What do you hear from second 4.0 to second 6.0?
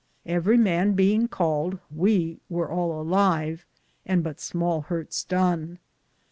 and but smale hurtes done.